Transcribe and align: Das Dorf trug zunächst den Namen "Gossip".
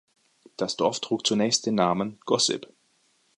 Das 0.57 0.77
Dorf 0.77 0.99
trug 0.99 1.27
zunächst 1.27 1.67
den 1.67 1.75
Namen 1.75 2.19
"Gossip". 2.25 2.73